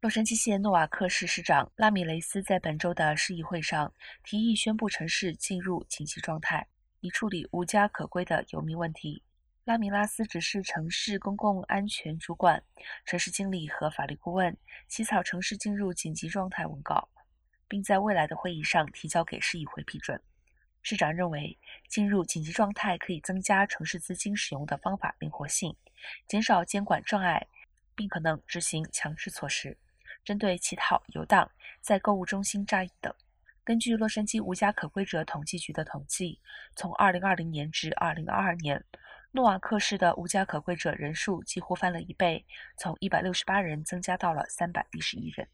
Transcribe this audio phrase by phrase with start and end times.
[0.00, 3.92] 洛杉矶县诺瓦克市市长拉米雷斯在本周的市议会上
[4.24, 6.66] 提议宣布城市进入紧急状态，
[7.00, 9.22] 以处理无家可归的游民问题。
[9.64, 12.64] 拉米拉斯指示城市公共安全主管、
[13.04, 14.56] 城市经理和法律顾问
[14.88, 17.10] 起草城市进入紧急状态文稿，
[17.68, 20.18] 并在未来的会议上提交给市议会批准。
[20.80, 21.58] 市长认为，
[21.90, 25.76] 进入紧急状态可以增加城市资金使用的方法灵活性，
[26.26, 27.46] 减少监管障碍，
[27.94, 29.76] 并可能执行强制措施。
[30.24, 31.50] 针对乞讨、游荡、
[31.80, 33.14] 在购物中心扎营等。
[33.62, 36.40] 根据洛杉矶无家可归者统计局的统计，
[36.74, 38.84] 从2020年至2022年，
[39.32, 42.44] 诺瓦克市的无家可归者人数几乎翻了一倍，
[42.76, 45.48] 从168人增加到了311人。